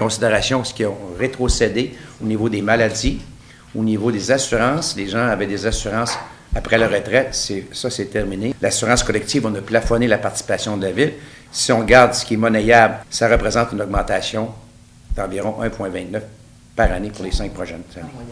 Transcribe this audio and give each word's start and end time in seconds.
considération 0.00 0.64
ce 0.64 0.72
qui 0.72 0.84
ont 0.86 0.96
rétrocédé 1.18 1.94
au 2.22 2.26
niveau 2.26 2.48
des 2.48 2.62
maladies, 2.62 3.20
au 3.74 3.84
niveau 3.84 4.10
des 4.10 4.30
assurances. 4.30 4.96
Les 4.96 5.06
gens 5.06 5.26
avaient 5.26 5.46
des 5.46 5.66
assurances 5.66 6.18
après 6.56 6.78
la 6.78 6.88
retraite. 6.88 7.34
Ça, 7.72 7.90
c'est 7.90 8.06
terminé. 8.06 8.54
L'assurance 8.60 9.02
collective, 9.02 9.46
on 9.46 9.54
a 9.54 9.60
plafonné 9.60 10.08
la 10.08 10.18
participation 10.18 10.76
de 10.78 10.86
la 10.86 10.92
Ville. 10.92 11.12
Si 11.52 11.70
on 11.70 11.82
garde 11.84 12.14
ce 12.14 12.24
qui 12.24 12.34
est 12.34 12.38
monnayable, 12.38 12.96
ça 13.10 13.28
représente 13.28 13.72
une 13.72 13.82
augmentation 13.82 14.48
d'environ 15.14 15.56
1,29 15.62 16.20
par 16.74 16.90
année 16.92 17.10
pour 17.10 17.24
les 17.24 17.32
cinq 17.32 17.52
prochaines 17.52 17.82
années. 17.96 18.26